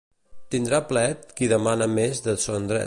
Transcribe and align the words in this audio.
Tindrà 0.55 0.79
plet 0.93 1.29
qui 1.41 1.51
demana 1.55 1.91
més 1.99 2.25
de 2.29 2.37
son 2.47 2.65
dret. 2.73 2.79